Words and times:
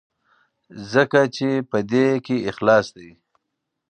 ځکه 0.91 1.19
چې 1.35 1.49
په 1.69 1.77
دې 1.91 2.07
کې 2.25 2.37
اخلاص 2.49 2.85
دی. 2.97 3.09